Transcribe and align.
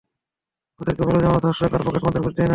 ওদেরকে 0.79 1.03
বলো 1.03 1.17
যে 1.19 1.27
আমরা 1.27 1.43
ধর্ষক 1.45 1.71
আর 1.73 1.81
পকেটমারদের 1.85 2.23
ঘুষ 2.23 2.33
দেই 2.33 2.41
না। 2.41 2.49